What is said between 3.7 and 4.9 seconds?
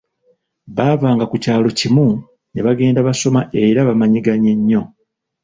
nga bamanyiganye nnyo.